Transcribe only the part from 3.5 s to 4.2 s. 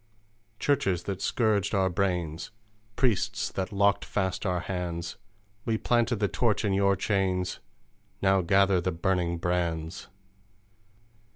that locked